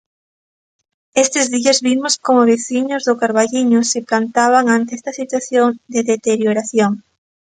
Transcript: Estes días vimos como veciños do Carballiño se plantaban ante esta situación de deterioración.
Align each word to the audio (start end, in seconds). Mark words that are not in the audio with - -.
Estes 1.23 1.45
días 1.55 1.77
vimos 1.87 2.13
como 2.25 2.49
veciños 2.51 3.05
do 3.07 3.19
Carballiño 3.21 3.79
se 3.91 3.99
plantaban 4.09 4.65
ante 4.67 4.91
esta 4.99 5.11
situación 5.19 5.69
de 5.93 5.99
deterioración. 6.11 6.91